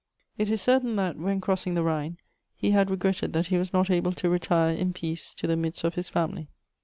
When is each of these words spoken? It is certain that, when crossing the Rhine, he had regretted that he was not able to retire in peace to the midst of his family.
It 0.35 0.49
is 0.49 0.63
certain 0.63 0.95
that, 0.95 1.17
when 1.19 1.39
crossing 1.41 1.75
the 1.75 1.83
Rhine, 1.83 2.17
he 2.55 2.71
had 2.71 2.89
regretted 2.89 3.33
that 3.33 3.45
he 3.45 3.59
was 3.59 3.71
not 3.71 3.91
able 3.91 4.13
to 4.13 4.29
retire 4.31 4.73
in 4.73 4.93
peace 4.93 5.35
to 5.35 5.45
the 5.45 5.55
midst 5.55 5.83
of 5.83 5.93
his 5.93 6.09
family. 6.09 6.47